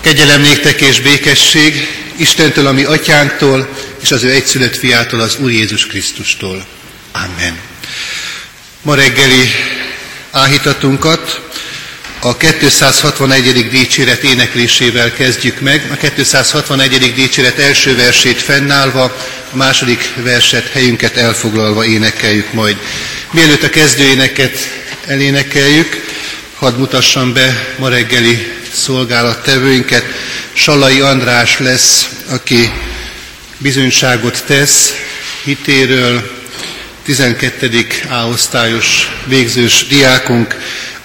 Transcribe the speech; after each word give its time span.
Kegyelem 0.00 0.40
néktek 0.40 0.80
és 0.80 1.00
békesség 1.00 1.88
Istentől, 2.16 2.66
ami 2.66 2.84
atyánktól, 2.84 3.68
és 4.02 4.10
az 4.10 4.22
ő 4.22 4.30
egyszülött 4.30 4.76
fiától, 4.76 5.20
az 5.20 5.36
Úr 5.40 5.50
Jézus 5.50 5.86
Krisztustól. 5.86 6.66
Amen. 7.12 7.58
Ma 8.82 8.94
reggeli 8.94 9.50
áhítatunkat 10.30 11.40
a 12.20 12.36
261. 12.36 13.68
dicséret 13.68 14.22
éneklésével 14.22 15.12
kezdjük 15.12 15.60
meg. 15.60 15.82
A 15.90 15.96
261. 16.14 17.14
dicséret 17.14 17.58
első 17.58 17.96
versét 17.96 18.40
fennállva, 18.40 19.02
a 19.52 19.56
második 19.56 20.08
verset 20.16 20.70
helyünket 20.72 21.16
elfoglalva 21.16 21.84
énekeljük 21.84 22.52
majd. 22.52 22.76
Mielőtt 23.30 23.62
a 23.62 23.70
kezdőéneket 23.70 24.58
elénekeljük, 25.06 26.04
hadd 26.54 26.74
mutassam 26.74 27.32
be 27.32 27.74
ma 27.78 27.88
reggeli 27.88 28.59
szolgálattevőinket. 28.72 30.04
Salai 30.52 31.00
András 31.00 31.58
lesz, 31.58 32.08
aki 32.28 32.72
bizonyságot 33.58 34.42
tesz 34.46 34.94
hitéről, 35.44 36.38
12. 37.04 37.86
A-osztályos 38.08 39.08
végzős 39.26 39.86
diákunk, 39.86 40.56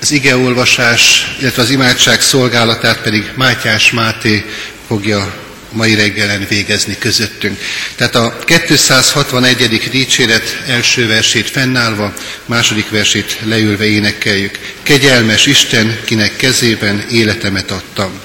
az 0.02 0.12
igeolvasás, 0.12 1.36
illetve 1.40 1.62
az 1.62 1.70
imádság 1.70 2.22
szolgálatát 2.22 3.02
pedig 3.02 3.32
Mátyás 3.36 3.92
Máté 3.92 4.46
fogja 4.88 5.45
mai 5.76 5.96
reggelen 5.96 6.46
végezni 6.50 6.98
közöttünk. 6.98 7.60
Tehát 7.96 8.16
a 8.16 8.40
261. 8.46 9.90
dicséret 9.92 10.64
első 10.68 11.08
versét 11.08 11.50
fennállva, 11.50 12.14
második 12.46 12.90
versét 12.90 13.40
leülve 13.44 13.86
énekeljük. 13.86 14.60
Kegyelmes 14.84 15.46
Isten, 15.46 16.00
kinek 16.06 16.36
kezében 16.36 17.06
életemet 17.10 17.72
adtam. 17.72 18.25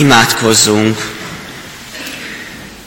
Imádkozzunk! 0.00 0.98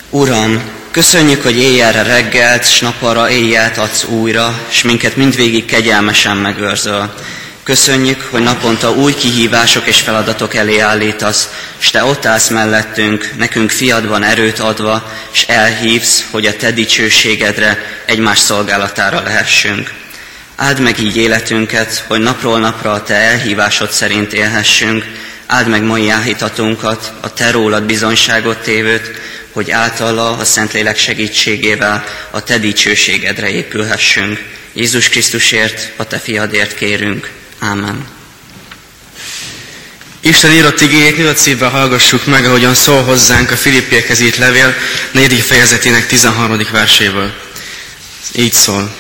Uram, 0.10 0.62
köszönjük, 0.92 1.44
hogy 1.44 1.58
éjjelre 1.58 2.04
reggelt, 2.04 2.70
s 2.70 2.80
nappalra 2.80 3.30
éjjelt 3.30 3.78
adsz 3.78 4.04
újra, 4.04 4.60
s 4.70 4.82
minket 4.82 5.16
mindvégig 5.16 5.66
kegyelmesen 5.66 6.38
megőrzöl. 6.38 7.14
Köszönjük, 7.64 8.28
hogy 8.30 8.42
naponta 8.42 8.92
új 8.92 9.14
kihívások 9.14 9.88
és 9.88 10.00
feladatok 10.00 10.54
elé 10.54 10.80
állítasz, 10.80 11.50
s 11.78 11.92
Te 11.92 12.04
ott 12.04 12.26
állsz 12.26 12.50
mellettünk, 12.50 13.34
nekünk 13.38 13.72
fiadban 13.72 14.24
erőt 14.24 14.60
adva, 14.60 15.12
s 15.32 15.44
elhívsz, 15.48 16.26
hogy 16.32 16.46
a 16.46 16.56
Te 16.56 16.72
dicsőségedre, 16.72 18.02
egymás 18.06 18.40
szolgálatára 18.40 19.22
lehessünk. 19.22 19.94
Áld 20.56 20.80
meg 20.80 21.00
így 21.00 21.18
életünket, 21.18 22.04
hogy 22.08 22.20
napról 22.20 22.60
napra 22.60 22.92
a 22.92 23.04
Te 23.04 23.16
elhívásod 23.16 23.92
szerint 23.92 24.34
élhessünk, 24.34 25.06
Áld 25.46 25.68
meg 25.68 25.84
mai 25.84 26.10
áhítatunkat, 26.10 27.12
a 27.22 27.34
Te 27.34 27.52
rólad 27.52 27.84
bizonyságot 27.84 28.58
tévőt, 28.58 29.12
hogy 29.52 29.72
általa 29.72 30.38
a 30.38 30.46
Szentlélek 30.46 30.98
segítségével 30.98 32.04
a 32.32 32.44
Te 32.44 32.58
dicsőségedre 32.58 33.50
épülhessünk. 33.50 34.44
Jézus 34.74 35.10
Krisztusért, 35.10 35.92
a 35.96 36.08
Te 36.08 36.20
fiadért 36.20 36.76
kérünk. 36.76 37.30
Ámen. 37.60 38.08
Isten 40.20 40.52
írott 40.52 40.82
igényét 40.82 41.18
nyitott 41.18 41.38
szívvel 41.38 41.70
hallgassuk 41.70 42.26
meg, 42.26 42.46
ahogyan 42.46 42.74
szól 42.74 43.04
hozzánk 43.04 43.52
a 43.52 43.58
Filippiekhez 43.58 44.20
írt 44.20 44.38
levél 44.38 44.76
4. 45.12 45.40
fejezetének 45.40 46.08
13. 46.08 46.58
verséből. 46.72 47.34
Így 48.36 48.54
szól. 48.54 48.96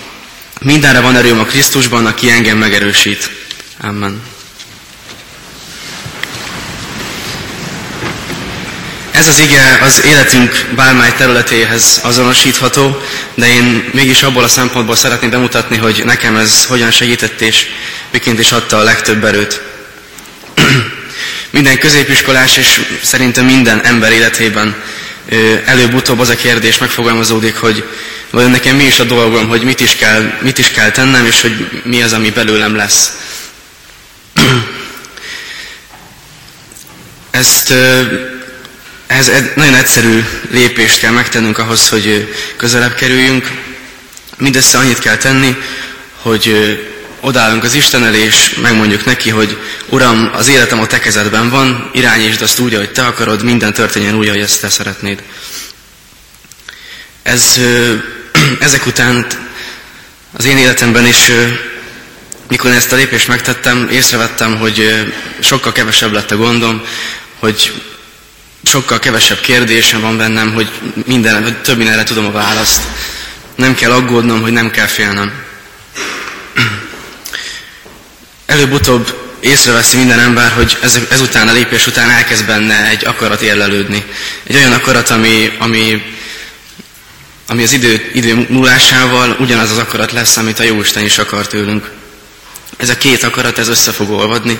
Mindenre 0.59 0.99
van 0.99 1.15
erőm 1.15 1.39
a 1.39 1.45
Krisztusban, 1.45 2.05
aki 2.05 2.29
engem 2.29 2.57
megerősít. 2.57 3.29
Amen. 3.81 4.21
Ez 9.23 9.29
az 9.29 9.39
ige 9.39 9.79
az 9.81 10.06
életünk 10.06 10.66
bármely 10.75 11.13
területéhez 11.17 11.99
azonosítható, 12.02 13.02
de 13.35 13.47
én 13.47 13.90
mégis 13.93 14.23
abból 14.23 14.43
a 14.43 14.47
szempontból 14.47 14.96
szeretném 14.96 15.29
bemutatni, 15.29 15.78
hogy 15.78 16.02
nekem 16.05 16.35
ez 16.35 16.66
hogyan 16.66 16.91
segített 16.91 17.41
és 17.41 17.67
miként 18.11 18.40
is 18.40 18.52
adta 18.52 18.78
a 18.78 18.84
legtöbb 18.84 19.23
erőt. 19.23 19.61
minden 21.49 21.78
középiskolás 21.78 22.58
és 22.58 22.81
szerintem 23.03 23.46
minden 23.46 23.81
ember 23.85 24.11
életében 24.11 24.75
előbb-utóbb 25.66 26.20
az 26.20 26.29
a 26.29 26.35
kérdés 26.35 26.78
megfogalmazódik, 26.78 27.55
hogy 27.55 27.84
vajon 28.29 28.52
nekem 28.52 28.75
mi 28.75 28.84
is 28.84 28.99
a 28.99 29.03
dolgom, 29.03 29.47
hogy 29.47 29.64
mit 29.64 29.79
is 29.79 29.96
kell, 29.96 30.34
mit 30.41 30.58
is 30.58 30.72
kell 30.72 30.91
tennem, 30.91 31.25
és 31.25 31.41
hogy 31.41 31.81
mi 31.84 32.02
az, 32.02 32.14
ami 32.14 32.29
belőlem 32.29 32.75
lesz. 32.75 33.17
Ezt 37.31 37.73
ez 39.17 39.27
egy 39.27 39.51
nagyon 39.55 39.73
egyszerű 39.73 40.23
lépést 40.49 40.99
kell 40.99 41.11
megtennünk 41.11 41.57
ahhoz, 41.57 41.89
hogy 41.89 42.33
közelebb 42.57 42.95
kerüljünk. 42.95 43.51
Mindössze 44.37 44.77
annyit 44.77 44.99
kell 44.99 45.17
tenni, 45.17 45.57
hogy 46.21 46.77
odállunk 47.19 47.63
az 47.63 47.73
Isten 47.73 48.05
elé, 48.05 48.19
és 48.19 48.55
megmondjuk 48.61 49.05
neki, 49.05 49.29
hogy 49.29 49.57
Uram, 49.89 50.31
az 50.33 50.47
életem 50.47 50.79
a 50.79 50.87
te 50.87 50.99
kezedben 50.99 51.49
van, 51.49 51.89
irányítsd 51.93 52.41
azt 52.41 52.59
úgy, 52.59 52.73
ahogy 52.73 52.91
te 52.91 53.05
akarod, 53.05 53.43
minden 53.43 53.73
történjen 53.73 54.15
úgy, 54.15 54.27
ahogy 54.27 54.41
ezt 54.41 54.61
te 54.61 54.69
szeretnéd. 54.69 55.23
Ez, 57.23 57.59
ezek 58.59 58.85
után 58.85 59.27
az 60.33 60.45
én 60.45 60.57
életemben 60.57 61.05
is, 61.05 61.31
mikor 62.47 62.71
ezt 62.71 62.91
a 62.91 62.95
lépést 62.95 63.27
megtettem, 63.27 63.89
észrevettem, 63.91 64.57
hogy 64.57 65.05
sokkal 65.39 65.71
kevesebb 65.71 66.11
lett 66.11 66.31
a 66.31 66.37
gondom, 66.37 66.81
hogy 67.39 67.71
sokkal 68.65 68.99
kevesebb 68.99 69.39
kérdésem 69.39 70.01
van 70.01 70.17
bennem, 70.17 70.53
hogy 70.53 70.71
minden, 71.05 71.43
hogy 71.43 71.61
több 71.61 71.77
mindenre 71.77 72.03
tudom 72.03 72.25
a 72.25 72.31
választ. 72.31 72.81
Nem 73.55 73.75
kell 73.75 73.91
aggódnom, 73.91 74.41
hogy 74.41 74.51
nem 74.51 74.71
kell 74.71 74.85
félnem. 74.85 75.33
Előbb-utóbb 78.45 79.23
észreveszi 79.39 79.97
minden 79.97 80.19
ember, 80.19 80.51
hogy 80.51 80.77
ez, 80.81 80.99
ezután 81.09 81.47
a 81.47 81.51
lépés 81.51 81.87
után 81.87 82.09
elkezd 82.09 82.45
benne 82.45 82.89
egy 82.89 83.05
akarat 83.05 83.41
érlelődni. 83.41 84.05
Egy 84.43 84.55
olyan 84.55 84.73
akarat, 84.73 85.09
ami, 85.09 85.51
ami, 85.59 86.03
ami 87.47 87.63
az 87.63 87.71
idő, 87.71 88.09
idő 88.13 88.45
múlásával 88.49 89.35
ugyanaz 89.39 89.71
az 89.71 89.77
akarat 89.77 90.11
lesz, 90.11 90.37
amit 90.37 90.59
a 90.59 90.63
Jóisten 90.63 91.03
is 91.03 91.17
akar 91.17 91.47
tőlünk. 91.47 91.91
Ez 92.77 92.89
a 92.89 92.97
két 92.97 93.23
akarat, 93.23 93.57
ez 93.57 93.67
össze 93.67 93.91
fog 93.91 94.09
olvadni, 94.09 94.59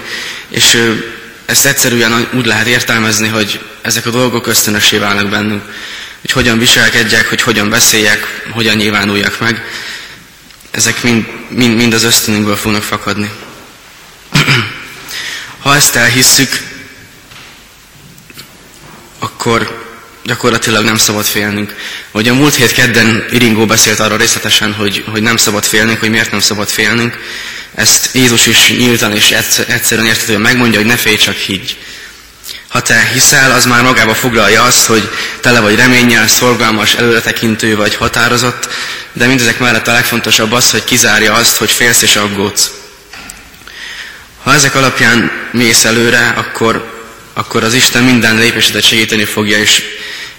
és 0.50 0.94
ezt 1.54 1.66
egyszerűen 1.66 2.28
úgy 2.34 2.46
lehet 2.46 2.68
értelmezni, 2.68 3.28
hogy 3.28 3.60
ezek 3.82 4.06
a 4.06 4.10
dolgok 4.10 4.48
ösztönössé 4.48 4.98
válnak 4.98 5.30
bennünk. 5.30 5.64
Hogy 6.22 6.32
hogyan 6.32 6.60
viselkedjek, 6.60 7.30
hogy 7.30 7.42
hogyan 7.42 7.70
beszéljek, 7.70 8.44
hogyan 8.52 8.76
nyilvánuljak 8.76 9.40
meg. 9.40 9.64
Ezek 10.72 11.04
mind, 11.04 11.26
mind, 11.50 11.76
mind 11.76 11.94
az 11.94 12.04
ösztönünkből 12.04 12.56
fognak 12.56 12.84
fakadni. 12.84 13.32
Ha 15.60 15.76
ezt 15.76 15.96
elhisszük, 15.96 16.62
akkor 19.20 19.86
gyakorlatilag 20.24 20.84
nem 20.84 20.98
szabad 20.98 21.26
félnünk. 21.26 21.76
Hogy 22.12 22.28
a 22.28 22.34
múlt 22.34 22.56
hét 22.56 22.72
kedden 22.72 23.26
Iringó 23.32 23.66
beszélt 23.66 24.00
arra 24.00 24.18
részletesen, 24.18 24.74
hogy, 24.74 25.04
hogy 25.12 25.22
nem 25.22 25.38
szabad 25.38 25.64
félnünk, 25.64 26.00
hogy 26.00 26.10
miért 26.10 26.32
nem 26.32 26.40
szabad 26.40 26.70
félnünk. 26.70 27.18
Ezt 27.76 28.10
Jézus 28.14 28.46
is 28.46 28.70
nyíltan 28.70 29.16
és 29.16 29.32
egyszerűen 29.68 30.08
értetően 30.08 30.42
megmondja, 30.42 30.80
hogy 30.80 30.88
ne 30.88 30.98
félj, 30.98 31.16
csak 31.16 31.36
higgy. 31.36 31.78
Ha 32.68 32.82
te 32.82 33.10
hiszel, 33.14 33.52
az 33.52 33.66
már 33.66 33.82
magába 33.82 34.16
foglalja 34.16 34.64
azt, 34.64 34.86
hogy 34.86 35.10
tele 35.42 35.60
vagy 35.60 35.76
reménnyel, 35.76 36.28
szorgalmas, 36.28 36.94
előretekintő 36.94 37.76
vagy 37.76 37.96
határozott, 37.96 38.70
de 39.14 39.26
mindezek 39.26 39.60
mellett 39.60 39.88
a 39.88 39.92
legfontosabb 39.92 40.52
az, 40.52 40.72
hogy 40.72 40.84
kizárja 40.84 41.34
azt, 41.34 41.58
hogy 41.58 41.72
félsz 41.72 42.02
és 42.02 42.16
aggódsz. 42.16 42.72
Ha 44.44 44.54
ezek 44.54 44.76
alapján 44.76 45.32
mész 45.52 45.86
előre, 45.86 46.34
akkor, 46.38 47.02
akkor 47.34 47.64
az 47.64 47.74
Isten 47.74 48.04
minden 48.04 48.36
lépésedet 48.36 48.88
segíteni 48.88 49.26
fogja, 49.26 49.58
és 49.58 49.84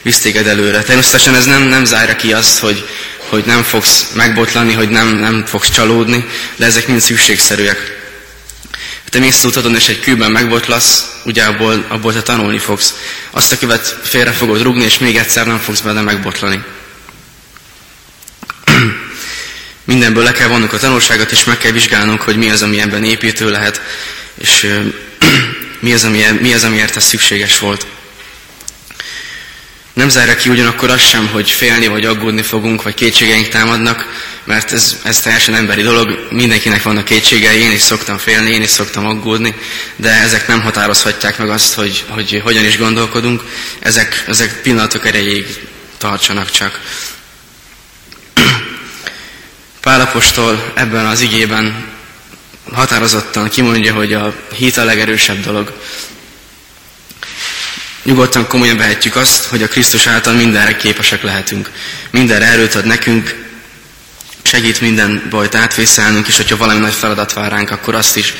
visz 0.03 0.21
téged 0.21 0.47
előre. 0.47 0.83
Természetesen 0.83 1.35
ez 1.35 1.45
nem, 1.45 1.63
nem 1.63 1.85
zárja 1.85 2.17
ki 2.17 2.33
azt, 2.33 2.59
hogy, 2.59 2.89
hogy 3.29 3.45
nem 3.45 3.63
fogsz 3.63 4.11
megbotlani, 4.15 4.73
hogy 4.73 4.89
nem, 4.89 5.09
nem 5.09 5.45
fogsz 5.47 5.71
csalódni, 5.71 6.27
de 6.57 6.67
ezek 6.67 6.87
mind 6.87 7.01
szükségszerűek. 7.01 8.03
Te 9.11 9.19
mész 9.19 9.45
utadon, 9.45 9.75
és 9.75 9.89
egy 9.89 10.01
kőben 10.01 10.31
megbotlasz, 10.31 11.05
ugye 11.25 11.45
abból, 11.45 11.87
abból 11.89 12.13
te 12.13 12.23
tanulni 12.23 12.59
fogsz. 12.59 12.95
Azt 13.31 13.53
a 13.53 13.59
követ 13.59 13.99
félre 14.03 14.33
fogod 14.33 14.63
rugni, 14.63 14.85
és 14.85 14.99
még 14.99 15.17
egyszer 15.17 15.47
nem 15.47 15.59
fogsz 15.59 15.81
bele 15.81 16.01
megbotlani. 16.01 16.63
Mindenből 19.85 20.23
le 20.23 20.33
kell 20.33 20.49
vonnunk 20.49 20.73
a 20.73 20.79
tanulságot, 20.79 21.31
és 21.31 21.45
meg 21.45 21.59
kell 21.59 21.73
vizsgálnunk, 21.73 22.21
hogy 22.21 22.37
mi 22.37 22.51
az, 22.51 22.63
ami 22.63 22.81
ebben 22.81 23.05
építő 23.05 23.51
lehet, 23.51 23.81
és 24.39 24.81
mi 25.81 25.93
az, 25.93 26.05
ami, 26.05 26.23
mi 26.41 26.53
az, 26.53 26.65
amiért 26.65 26.97
ez 26.97 27.05
szükséges 27.05 27.59
volt. 27.59 27.87
Nem 29.95 30.09
zárja 30.09 30.37
ki 30.37 30.49
ugyanakkor 30.49 30.91
az 30.91 31.01
sem, 31.01 31.29
hogy 31.29 31.51
félni 31.51 31.87
vagy 31.87 32.05
aggódni 32.05 32.43
fogunk, 32.43 32.83
vagy 32.83 32.95
kétségeink 32.95 33.49
támadnak, 33.49 34.07
mert 34.45 34.73
ez, 34.73 35.01
ez 35.05 35.21
teljesen 35.21 35.55
emberi 35.55 35.83
dolog, 35.83 36.27
mindenkinek 36.31 36.83
vannak 36.83 37.05
kétségei, 37.05 37.61
én 37.61 37.71
is 37.73 37.81
szoktam 37.81 38.19
félni, 38.19 38.51
én 38.51 38.63
is 38.63 38.71
szoktam 38.71 39.07
aggódni, 39.07 39.55
de 39.97 40.11
ezek 40.11 40.47
nem 40.47 40.63
határozhatják 40.63 41.39
meg 41.39 41.51
azt, 41.51 41.75
hogy, 41.75 42.05
hogy 42.09 42.41
hogyan 42.45 42.65
is 42.65 42.79
gondolkodunk, 42.79 43.43
ezek, 43.79 44.25
ezek 44.29 44.61
pillanatok 44.63 45.07
erejéig 45.07 45.47
tartsanak 45.99 46.51
csak. 46.51 46.81
Pálapostól 49.81 50.73
ebben 50.75 51.07
az 51.07 51.21
igében 51.21 51.93
határozottan 52.73 53.49
kimondja, 53.49 53.95
hogy 53.95 54.13
a 54.13 54.35
hit 54.57 54.77
a 54.77 54.85
legerősebb 54.85 55.45
dolog. 55.45 55.73
Nyugodtan 58.05 58.47
komolyan 58.47 58.77
vehetjük 58.77 59.17
azt, 59.17 59.45
hogy 59.45 59.63
a 59.63 59.69
Krisztus 59.69 60.07
által 60.07 60.35
mindenre 60.35 60.77
képesek 60.77 61.23
lehetünk. 61.23 61.71
Mindenre 62.11 62.47
erőt 62.47 62.75
ad 62.75 62.85
nekünk, 62.85 63.45
segít 64.43 64.81
minden 64.81 65.27
bajt 65.31 65.55
átvészelnünk, 65.55 66.27
és 66.27 66.37
hogyha 66.37 66.57
valami 66.57 66.81
nagy 66.81 66.93
feladat 66.93 67.33
vár 67.33 67.51
ránk, 67.51 67.71
akkor 67.71 67.95
azt 67.95 68.17
is 68.17 68.35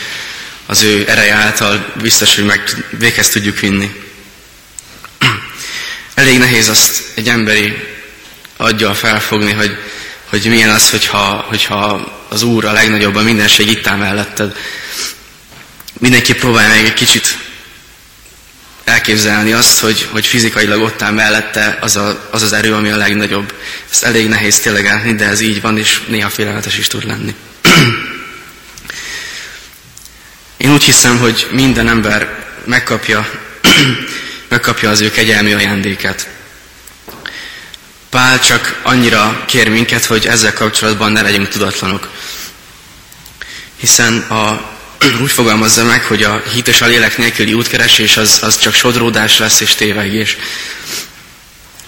az 0.67 0.83
ő 0.83 1.05
ereje 1.09 1.35
által 1.35 1.93
biztos, 2.01 2.35
hogy 2.35 2.45
meg 2.45 2.63
véghez 2.99 3.29
tudjuk 3.29 3.59
vinni. 3.59 3.91
Elég 6.15 6.39
nehéz 6.39 6.69
azt 6.69 7.03
egy 7.15 7.29
emberi 7.29 7.77
adja 8.57 8.95
felfogni, 8.95 9.53
hogy 9.53 9.79
hogy 10.25 10.47
milyen 10.47 10.71
az, 10.71 10.91
hogyha, 10.91 11.45
hogyha 11.49 12.13
az 12.29 12.43
Úr 12.43 12.65
a 12.65 12.73
legnagyobb, 12.73 13.15
a 13.15 13.23
mindenség 13.23 13.69
itt 13.69 13.87
áll 13.87 13.97
melletted. 13.97 14.57
Mindenki 15.99 16.35
próbálja 16.35 16.69
meg 16.69 16.85
egy 16.85 16.95
kicsit 16.95 17.39
elképzelni 18.85 19.53
azt, 19.53 19.79
hogy, 19.79 20.09
hogy 20.11 20.27
fizikailag 20.27 20.83
ott 20.83 21.03
áll 21.03 21.13
mellette 21.13 21.79
az, 21.81 21.97
a, 21.97 22.29
az 22.31 22.43
az 22.43 22.53
erő, 22.53 22.75
ami 22.75 22.91
a 22.91 22.97
legnagyobb. 22.97 23.55
Ezt 23.91 24.05
elég 24.05 24.29
nehéz 24.29 24.61
tényleg 24.61 24.87
elni, 24.87 25.15
de 25.15 25.25
ez 25.25 25.41
így 25.41 25.61
van, 25.61 25.79
és 25.79 26.01
néha 26.07 26.31
félelmetes 26.31 26.79
is 26.79 26.87
tud 26.87 27.05
lenni. 27.05 27.35
Én 30.57 30.73
úgy 30.73 30.85
hiszem, 30.85 31.19
hogy 31.19 31.47
minden 31.51 31.89
ember 31.89 32.47
megkapja, 32.65 33.31
megkapja 34.49 34.91
az 34.91 35.01
ő 35.01 35.11
kegyelmi 35.11 35.53
ajándéket. 35.53 36.29
Pál 38.11 38.41
csak 38.41 38.81
annyira 38.83 39.45
kér 39.47 39.69
minket, 39.69 40.05
hogy 40.05 40.27
ezzel 40.27 40.53
kapcsolatban 40.53 41.13
ne 41.13 41.23
legyünk 41.23 41.49
tudatlanok. 41.49 42.11
Hiszen 43.77 44.19
a, 44.19 44.74
úgy 45.13 45.31
fogalmazza 45.31 45.85
meg, 45.85 46.05
hogy 46.05 46.23
a 46.23 46.43
hit 46.53 46.69
és 46.69 46.81
a 46.81 46.87
lélek 46.87 47.19
nélküli 47.19 47.53
útkeresés 47.53 48.17
az, 48.17 48.39
az 48.43 48.59
csak 48.59 48.75
sodródás 48.75 49.39
lesz 49.39 49.61
és 49.61 49.75
tévegés. 49.75 50.37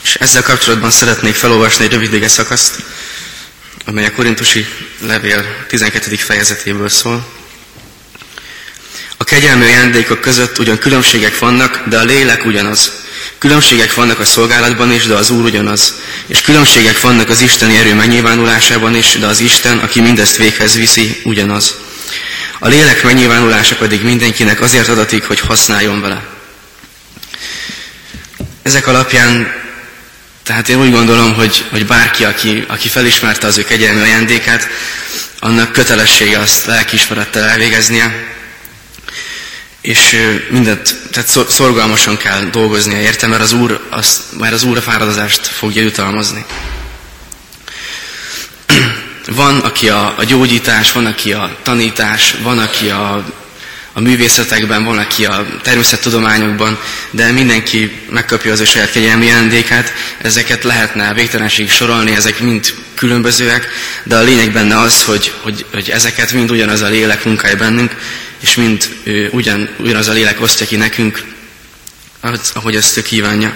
És 0.02 0.14
ezzel 0.14 0.42
kapcsolatban 0.42 0.90
szeretnék 0.90 1.34
felolvasni 1.34 1.84
egy 1.84 1.92
rövid 1.92 2.28
szakaszt, 2.28 2.82
amely 3.84 4.06
a 4.06 4.12
korintusi 4.12 4.66
levél 5.06 5.44
12. 5.68 6.16
fejezetéből 6.16 6.88
szól. 6.88 7.26
A 9.16 9.24
kegyelmi 9.24 9.64
ajándékok 9.64 10.20
között 10.20 10.58
ugyan 10.58 10.78
különbségek 10.78 11.38
vannak, 11.38 11.82
de 11.88 11.98
a 11.98 12.04
lélek 12.04 12.44
ugyanaz. 12.44 12.92
Különbségek 13.38 13.94
vannak 13.94 14.18
a 14.18 14.24
szolgálatban 14.24 14.92
is, 14.92 15.06
de 15.06 15.14
az 15.14 15.30
Úr 15.30 15.44
ugyanaz. 15.44 15.94
És 16.26 16.40
különbségek 16.40 17.00
vannak 17.00 17.28
az 17.28 17.40
Isteni 17.40 17.76
erő 17.76 17.94
megnyilvánulásában 17.94 18.94
is, 18.94 19.12
de 19.18 19.26
az 19.26 19.40
Isten, 19.40 19.78
aki 19.78 20.00
mindezt 20.00 20.36
véghez 20.36 20.74
viszi, 20.74 21.20
ugyanaz. 21.24 21.74
A 22.58 22.68
lélek 22.68 23.02
megnyilvánulása 23.02 23.76
pedig 23.76 24.02
mindenkinek 24.02 24.60
azért 24.60 24.88
adatik, 24.88 25.24
hogy 25.24 25.40
használjon 25.40 26.00
vele. 26.00 26.24
Ezek 28.62 28.86
alapján, 28.86 29.52
tehát 30.42 30.68
én 30.68 30.80
úgy 30.80 30.90
gondolom, 30.90 31.34
hogy, 31.34 31.64
hogy 31.70 31.86
bárki, 31.86 32.24
aki, 32.24 32.64
aki 32.68 32.88
felismerte 32.88 33.46
az 33.46 33.58
ő 33.58 33.64
kegyelmi 33.64 34.00
ajándékát, 34.00 34.68
annak 35.38 35.72
kötelessége 35.72 36.38
azt 36.38 36.66
lelkiismerettel 36.66 37.44
elvégeznie, 37.44 38.34
és 39.80 40.16
mindent, 40.50 40.96
tehát 41.10 41.50
szorgalmasan 41.50 42.16
kell 42.16 42.44
dolgoznia 42.44 43.00
érte, 43.00 43.26
mert 43.26 43.42
az 43.42 43.52
Úr, 43.52 43.86
azt, 43.90 44.20
mert 44.38 44.52
az 44.52 44.62
Úr 44.62 44.76
a 44.76 44.82
fáradozást 44.82 45.46
fogja 45.46 45.82
jutalmazni. 45.82 46.44
Van, 49.26 49.58
aki 49.58 49.88
a, 49.88 50.14
a 50.18 50.24
gyógyítás, 50.24 50.92
van, 50.92 51.06
aki 51.06 51.32
a 51.32 51.56
tanítás, 51.62 52.34
van, 52.42 52.58
aki 52.58 52.88
a, 52.90 53.24
a 53.92 54.00
művészetekben, 54.00 54.84
van, 54.84 54.98
aki 54.98 55.24
a 55.24 55.46
természettudományokban, 55.62 56.78
de 57.10 57.32
mindenki 57.32 58.00
megkapja 58.10 58.52
az 58.52 58.60
ő 58.60 58.64
saját 58.64 58.90
kegyelmi 58.90 59.26
jelentéket, 59.26 59.92
ezeket 60.22 60.64
lehetne 60.64 61.14
végtelenség 61.14 61.70
sorolni, 61.70 62.14
ezek 62.14 62.40
mind 62.40 62.74
különbözőek, 62.94 63.68
de 64.02 64.16
a 64.16 64.22
lényeg 64.22 64.52
benne 64.52 64.78
az, 64.78 65.02
hogy, 65.02 65.32
hogy, 65.40 65.64
hogy 65.72 65.90
ezeket 65.90 66.32
mind 66.32 66.50
ugyanaz 66.50 66.80
a 66.80 66.88
lélek 66.88 67.24
munkálja 67.24 67.56
bennünk, 67.56 67.96
és 68.40 68.54
mind 68.54 68.88
ugyan, 69.30 69.68
ugyanaz 69.78 70.08
a 70.08 70.12
lélek 70.12 70.40
osztja 70.40 70.66
ki 70.66 70.76
nekünk, 70.76 71.22
ahogy 72.54 72.76
ezt 72.76 72.96
ő 72.96 73.02
kívánja. 73.02 73.54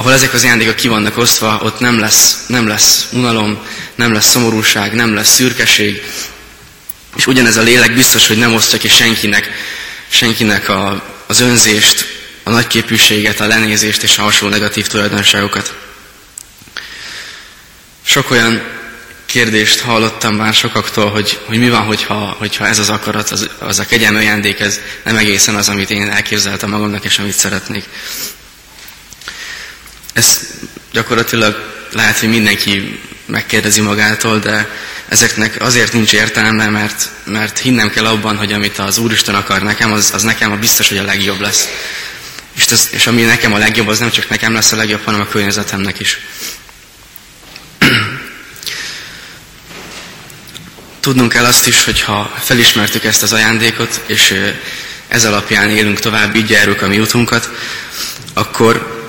Ahol 0.00 0.12
ezek 0.12 0.34
az 0.34 0.44
ajándékok 0.44 0.76
ki 0.76 0.88
vannak 0.88 1.16
osztva, 1.16 1.60
ott 1.62 1.78
nem 1.78 1.98
lesz, 1.98 2.44
nem 2.46 2.66
lesz 2.66 3.08
unalom, 3.12 3.66
nem 3.94 4.12
lesz 4.12 4.28
szomorúság, 4.28 4.94
nem 4.94 5.14
lesz 5.14 5.34
szürkeség, 5.34 6.02
és 7.16 7.26
ugyanez 7.26 7.56
a 7.56 7.62
lélek 7.62 7.94
biztos, 7.94 8.26
hogy 8.26 8.38
nem 8.38 8.54
osztja 8.54 8.78
ki 8.78 8.88
senkinek, 8.88 9.50
senkinek 10.08 10.68
a, 10.68 11.02
az 11.26 11.40
önzést, 11.40 12.06
a 12.42 12.50
nagyképűséget, 12.50 13.40
a 13.40 13.46
lenézést 13.46 14.02
és 14.02 14.18
a 14.18 14.22
hasonló 14.22 14.54
negatív 14.54 14.86
tulajdonságokat. 14.86 15.74
Sok 18.02 18.30
olyan 18.30 18.62
kérdést 19.26 19.80
hallottam 19.80 20.34
már 20.34 20.54
sokaktól, 20.54 21.10
hogy, 21.10 21.38
hogy 21.44 21.58
mi 21.58 21.70
van, 21.70 21.82
hogyha, 21.82 22.36
hogyha 22.38 22.66
ez 22.66 22.78
az 22.78 22.88
akarat, 22.88 23.30
az, 23.30 23.48
az 23.58 23.78
a 23.78 23.86
kegyelmi 23.86 24.18
ajándék, 24.18 24.60
ez 24.60 24.80
nem 25.04 25.16
egészen 25.16 25.54
az, 25.54 25.68
amit 25.68 25.90
én 25.90 26.10
elképzeltem 26.10 26.70
magamnak, 26.70 27.04
és 27.04 27.18
amit 27.18 27.38
szeretnék. 27.38 27.84
Ez 30.12 30.40
gyakorlatilag 30.92 31.72
lehet, 31.92 32.18
hogy 32.18 32.28
mindenki 32.28 33.00
megkérdezi 33.26 33.80
magától, 33.80 34.38
de 34.38 34.68
ezeknek 35.08 35.60
azért 35.60 35.92
nincs 35.92 36.12
értelme, 36.12 36.68
mert, 36.68 37.08
mert 37.24 37.58
hinnem 37.58 37.90
kell 37.90 38.06
abban, 38.06 38.36
hogy 38.36 38.52
amit 38.52 38.78
az 38.78 38.98
Úristen 38.98 39.34
akar 39.34 39.62
nekem, 39.62 39.92
az, 39.92 40.10
az 40.14 40.22
nekem 40.22 40.52
a 40.52 40.56
biztos, 40.56 40.88
hogy 40.88 40.98
a 40.98 41.04
legjobb 41.04 41.40
lesz. 41.40 41.68
És, 42.56 42.66
ez, 42.66 42.88
és 42.90 43.06
ami 43.06 43.22
nekem 43.22 43.52
a 43.52 43.58
legjobb, 43.58 43.88
az 43.88 43.98
nem 43.98 44.10
csak 44.10 44.28
nekem 44.28 44.52
lesz 44.52 44.72
a 44.72 44.76
legjobb, 44.76 45.04
hanem 45.04 45.20
a 45.20 45.28
környezetemnek 45.28 46.00
is. 46.00 46.18
Tudnunk 51.00 51.32
kell 51.32 51.44
azt 51.44 51.66
is, 51.66 51.84
hogy 51.84 52.00
ha 52.00 52.36
felismertük 52.42 53.04
ezt 53.04 53.22
az 53.22 53.32
ajándékot, 53.32 54.00
és 54.06 54.34
ez 55.08 55.24
alapján 55.24 55.70
élünk 55.70 55.98
tovább, 55.98 56.34
így 56.34 56.50
járjuk 56.50 56.82
a 56.82 56.88
mi 56.88 56.98
utunkat, 56.98 57.48
akkor 58.34 58.99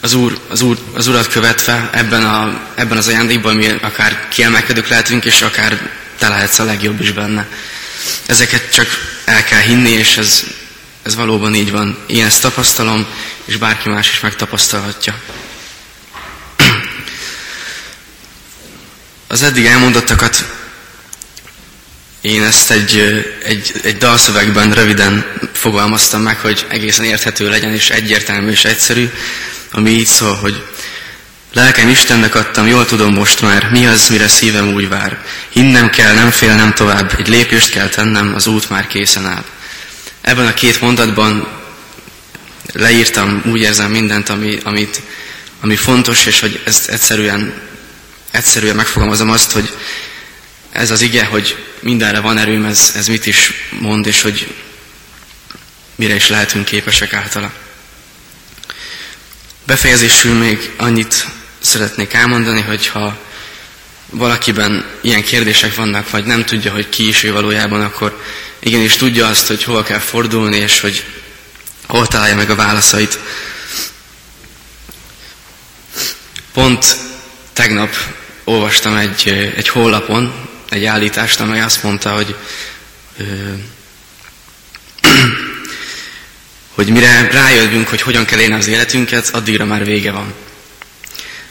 az, 0.00 0.12
úr, 0.12 0.38
az, 0.48 0.60
úr, 0.60 0.78
az 0.94 1.06
Urat 1.06 1.28
követve 1.28 1.90
ebben, 1.92 2.24
a, 2.24 2.60
ebben 2.74 2.96
az 2.96 3.08
ajándékban 3.08 3.56
mi 3.56 3.68
akár 3.68 4.28
kiemelkedők 4.28 4.88
lehetünk, 4.88 5.24
és 5.24 5.42
akár 5.42 5.90
te 6.18 6.28
lehetsz 6.28 6.58
a 6.58 6.64
legjobb 6.64 7.00
is 7.00 7.12
benne. 7.12 7.46
Ezeket 8.26 8.72
csak 8.72 8.88
el 9.24 9.44
kell 9.44 9.60
hinni, 9.60 9.90
és 9.90 10.16
ez, 10.16 10.44
ez 11.02 11.14
valóban 11.14 11.54
így 11.54 11.70
van. 11.70 11.98
Én 12.06 12.24
ezt 12.24 12.42
tapasztalom, 12.42 13.06
és 13.44 13.56
bárki 13.56 13.88
más 13.88 14.10
is 14.10 14.20
megtapasztalhatja. 14.20 15.14
Az 19.28 19.42
eddig 19.42 19.66
elmondottakat 19.66 20.44
én 22.20 22.42
ezt 22.42 22.70
egy, 22.70 22.98
egy, 23.44 23.72
egy 23.82 23.96
dalszövegben 23.96 24.72
röviden 24.72 25.26
fogalmaztam 25.52 26.22
meg, 26.22 26.38
hogy 26.38 26.66
egészen 26.68 27.04
érthető 27.04 27.48
legyen, 27.48 27.72
és 27.72 27.90
egyértelmű 27.90 28.50
és 28.50 28.64
egyszerű, 28.64 29.10
ami 29.70 29.90
így 29.90 30.06
szól, 30.06 30.34
hogy 30.34 30.62
Lelkem 31.52 31.88
Istennek 31.88 32.34
adtam, 32.34 32.66
jól 32.66 32.86
tudom 32.86 33.14
most 33.14 33.40
már, 33.40 33.70
mi 33.70 33.86
az, 33.86 34.08
mire 34.08 34.28
szívem 34.28 34.72
úgy 34.72 34.88
vár. 34.88 35.24
Hinnem 35.48 35.90
kell, 35.90 36.14
nem 36.14 36.30
félnem 36.30 36.72
tovább, 36.72 37.14
egy 37.18 37.28
lépést 37.28 37.70
kell 37.70 37.88
tennem, 37.88 38.34
az 38.34 38.46
út 38.46 38.70
már 38.70 38.86
készen 38.86 39.26
áll. 39.26 39.44
Ebben 40.20 40.46
a 40.46 40.54
két 40.54 40.80
mondatban 40.80 41.48
leírtam, 42.72 43.42
úgy 43.46 43.60
érzem 43.60 43.90
mindent, 43.90 44.28
ami, 44.28 44.58
amit, 44.64 45.00
ami 45.60 45.76
fontos, 45.76 46.26
és 46.26 46.40
hogy 46.40 46.60
ezt 46.64 46.88
egyszerűen, 46.88 47.54
egyszerűen 48.30 48.76
megfogalmazom 48.76 49.30
azt, 49.30 49.52
hogy 49.52 49.76
ez 50.72 50.90
az 50.90 51.00
ige, 51.00 51.24
hogy 51.24 51.64
mindenre 51.80 52.20
van 52.20 52.38
erőm, 52.38 52.64
ez, 52.64 52.92
ez 52.96 53.06
mit 53.06 53.26
is 53.26 53.52
mond, 53.80 54.06
és 54.06 54.22
hogy 54.22 54.54
mire 55.94 56.14
is 56.14 56.28
lehetünk 56.28 56.64
képesek 56.64 57.12
általa. 57.12 57.52
Befejezésül 59.70 60.34
még 60.34 60.72
annyit 60.76 61.26
szeretnék 61.60 62.12
elmondani, 62.12 62.60
hogy 62.60 62.86
ha 62.86 63.16
valakiben 64.06 64.84
ilyen 65.00 65.22
kérdések 65.22 65.74
vannak, 65.74 66.10
vagy 66.10 66.24
nem 66.24 66.44
tudja, 66.44 66.72
hogy 66.72 66.88
ki 66.88 67.08
is 67.08 67.22
ő 67.22 67.32
valójában, 67.32 67.80
akkor 67.80 68.22
igenis 68.58 68.96
tudja 68.96 69.26
azt, 69.26 69.46
hogy 69.46 69.64
hova 69.64 69.82
kell 69.82 69.98
fordulni, 69.98 70.56
és 70.56 70.80
hogy 70.80 71.04
hol 71.86 72.06
találja 72.06 72.36
meg 72.36 72.50
a 72.50 72.54
válaszait. 72.54 73.18
Pont 76.52 76.96
tegnap 77.52 77.94
olvastam 78.44 78.96
egy, 78.96 79.28
egy 79.56 79.68
hollapon 79.68 80.48
egy 80.68 80.84
állítást, 80.84 81.40
amely 81.40 81.60
azt 81.60 81.82
mondta, 81.82 82.14
hogy 82.14 82.36
ö, 83.18 83.24
hogy 86.74 86.88
mire 86.88 87.28
rájövünk, 87.30 87.88
hogy 87.88 88.02
hogyan 88.02 88.24
kell 88.24 88.38
élni 88.38 88.54
az 88.54 88.66
életünket, 88.66 89.28
addigra 89.28 89.64
már 89.64 89.84
vége 89.84 90.10
van. 90.12 90.34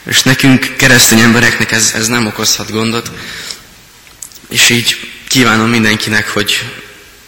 És 0.06 0.24
nekünk, 0.24 0.76
keresztény 0.78 1.20
embereknek 1.20 1.72
ez, 1.72 1.92
ez 1.96 2.08
nem 2.08 2.26
okozhat 2.26 2.72
gondot, 2.72 3.12
és 4.50 4.70
így 4.70 5.12
kívánom 5.28 5.70
mindenkinek, 5.70 6.30
hogy 6.30 6.64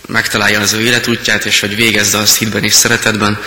megtalálja 0.08 0.60
az 0.60 0.74
ő 0.74 0.82
életútját, 0.82 1.46
és 1.46 1.60
hogy 1.60 1.76
végezze 1.76 2.18
azt 2.18 2.38
hitben 2.38 2.64
és 2.64 2.74
szeretetben. 2.74 3.40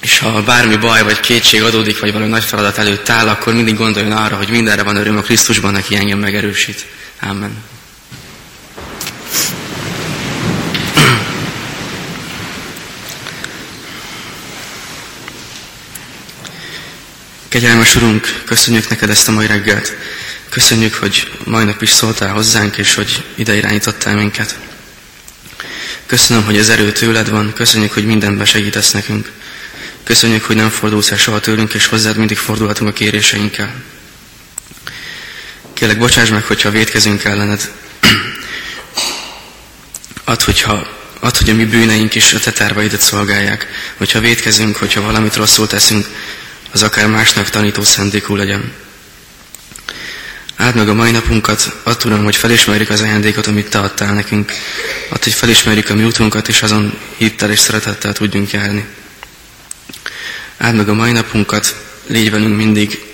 És 0.00 0.18
ha 0.18 0.42
bármi 0.42 0.76
baj 0.76 1.02
vagy 1.02 1.20
kétség 1.20 1.62
adódik, 1.62 1.98
vagy 1.98 2.12
valami 2.12 2.30
nagy 2.30 2.44
feladat 2.44 2.78
előtt 2.78 3.08
áll, 3.08 3.28
akkor 3.28 3.54
mindig 3.54 3.76
gondoljon 3.76 4.12
arra, 4.12 4.36
hogy 4.36 4.48
mindenre 4.48 4.82
van 4.82 4.96
öröm 4.96 5.16
a 5.16 5.20
Krisztusban, 5.20 5.74
aki 5.74 5.96
engem 5.96 6.18
megerősít. 6.18 6.86
Amen. 7.20 7.64
Kegyelmes 17.52 17.96
Urunk, 17.96 18.42
köszönjük 18.44 18.88
neked 18.88 19.10
ezt 19.10 19.28
a 19.28 19.32
mai 19.32 19.46
reggelt. 19.46 19.96
Köszönjük, 20.48 20.94
hogy 20.94 21.30
mai 21.44 21.64
nap 21.64 21.82
is 21.82 21.90
szóltál 21.90 22.32
hozzánk, 22.32 22.76
és 22.76 22.94
hogy 22.94 23.24
ide 23.34 23.56
irányítottál 23.56 24.16
minket. 24.16 24.58
Köszönöm, 26.06 26.44
hogy 26.44 26.58
az 26.58 26.68
erő 26.68 26.92
tőled 26.92 27.30
van, 27.30 27.52
köszönjük, 27.52 27.92
hogy 27.92 28.04
mindenben 28.04 28.46
segítesz 28.46 28.90
nekünk. 28.90 29.30
Köszönjük, 30.04 30.44
hogy 30.44 30.56
nem 30.56 30.70
fordulsz 30.70 31.10
el 31.10 31.16
soha 31.16 31.40
tőlünk, 31.40 31.74
és 31.74 31.86
hozzád 31.86 32.16
mindig 32.16 32.36
fordulhatunk 32.36 32.90
a 32.90 32.92
kéréseinkkel. 32.92 33.74
Kérlek, 35.72 35.98
bocsáss 35.98 36.28
meg, 36.28 36.44
hogyha 36.44 36.70
védkezünk 36.70 37.24
ellened. 37.24 37.70
Add, 40.24 40.42
hogyha, 40.42 40.88
add, 41.20 41.38
hogy 41.38 41.50
a 41.50 41.54
mi 41.54 41.64
bűneink 41.64 42.14
is 42.14 42.32
a 42.32 42.38
te 42.38 42.52
tárvaidat 42.52 43.00
szolgálják. 43.00 43.66
Hogyha 43.96 44.20
védkezünk, 44.20 44.76
hogyha 44.76 45.00
valamit 45.00 45.36
rosszul 45.36 45.66
teszünk, 45.66 46.06
az 46.72 46.82
akár 46.82 47.06
másnak 47.06 47.50
tanító 47.50 47.82
szendékú 47.82 48.36
legyen. 48.36 48.72
Áld 50.56 50.74
meg 50.74 50.88
a 50.88 50.94
mai 50.94 51.10
napunkat, 51.10 51.76
tudom, 51.98 52.24
hogy 52.24 52.36
felismerjük 52.36 52.90
az 52.90 53.00
ajándékot, 53.00 53.46
amit 53.46 53.70
Te 53.70 53.78
adtál 53.78 54.14
nekünk. 54.14 54.52
Add, 55.08 55.22
hogy 55.22 55.32
felismerjük 55.32 55.88
a 55.88 55.94
mi 55.94 56.04
útunkat, 56.04 56.48
és 56.48 56.62
azon 56.62 56.98
hittel 57.16 57.50
és 57.50 57.58
szeretettel 57.58 58.12
tudjunk 58.12 58.50
járni. 58.50 58.84
Áld 60.58 60.74
meg 60.74 60.88
a 60.88 60.94
mai 60.94 61.12
napunkat, 61.12 61.76
légy 62.06 62.30
velünk 62.30 62.56
mindig. 62.56 63.04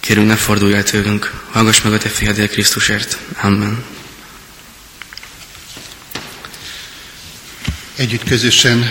Kérünk, 0.00 0.26
ne 0.26 0.36
fordulj 0.36 0.74
el 0.74 0.82
tőlünk. 0.82 1.32
Hallgass 1.50 1.80
meg 1.80 1.92
a 1.92 1.98
Te 1.98 2.08
fiadél 2.08 2.48
Krisztusért. 2.48 3.18
Amen. 3.40 3.84
Együtt 7.96 8.24
közösen 8.24 8.90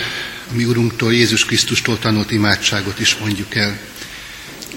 a 0.50 0.54
mi 0.54 0.64
Urunktól, 0.64 1.14
Jézus 1.14 1.44
Krisztustól 1.44 1.98
tanult 1.98 2.30
imádságot 2.30 3.00
is 3.00 3.16
mondjuk 3.20 3.54
el. 3.54 3.78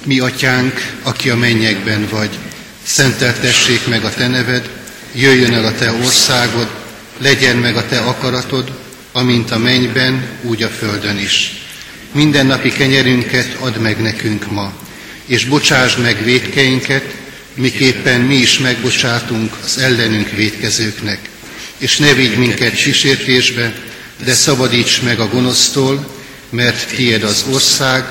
Mi 0.06 0.20
atyánk, 0.20 0.94
aki 1.02 1.30
a 1.30 1.36
mennyekben 1.36 2.08
vagy, 2.10 2.38
szenteltessék 2.84 3.88
meg 3.88 4.04
a 4.04 4.14
te 4.14 4.28
neved, 4.28 4.70
jöjjön 5.14 5.54
el 5.54 5.66
a 5.66 5.76
te 5.76 5.92
országod, 5.92 6.70
legyen 7.18 7.58
meg 7.58 7.76
a 7.76 7.88
te 7.88 8.00
akaratod, 8.00 8.72
amint 9.12 9.52
a 9.52 9.58
mennyben, 9.58 10.28
úgy 10.42 10.64
a 10.64 10.70
földön 10.70 11.18
is. 11.18 11.54
Minden 12.12 12.46
napi 12.46 12.72
kenyerünket 12.72 13.56
add 13.60 13.80
meg 13.80 14.02
nekünk 14.02 14.52
ma, 14.52 14.74
és 15.26 15.46
bocsásd 15.46 16.00
meg 16.00 16.24
védkeinket, 16.24 17.16
miképpen 17.54 18.22
mi 18.22 18.36
is 18.36 18.60
megbocsátunk 18.60 19.54
az 19.64 19.78
ellenünk 19.78 20.30
védkezőknek. 20.30 21.20
És 21.78 21.98
ne 21.98 22.14
vigy 22.14 22.38
minket 22.38 22.76
kísértésbe, 22.76 23.74
de 24.24 24.34
szabadíts 24.34 25.02
meg 25.02 25.20
a 25.20 25.28
gonosztól, 25.28 26.14
mert 26.50 26.88
tiéd 26.88 27.24
az 27.24 27.46
ország, 27.50 28.06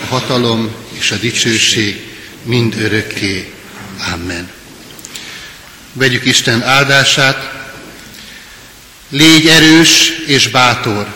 a 0.00 0.04
hatalom 0.04 0.74
és 0.92 1.10
a 1.10 1.16
dicsőség 1.16 2.02
mind 2.42 2.74
örökké. 2.80 3.52
Amen. 4.12 4.50
Vegyük 5.92 6.24
Isten 6.24 6.62
áldását. 6.62 7.52
Légy 9.08 9.46
erős 9.46 10.08
és 10.26 10.48
bátor, 10.48 11.06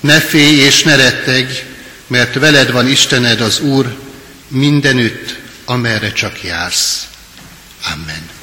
ne 0.00 0.20
félj 0.20 0.56
és 0.56 0.82
ne 0.82 0.96
rettegj, 0.96 1.52
mert 2.06 2.34
veled 2.34 2.72
van 2.72 2.88
Istened 2.88 3.40
az 3.40 3.60
Úr 3.60 3.96
mindenütt, 4.48 5.36
amerre 5.64 6.12
csak 6.12 6.42
jársz. 6.42 7.06
Amen. 7.92 8.41